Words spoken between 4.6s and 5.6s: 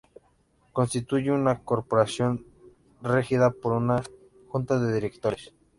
de Directores.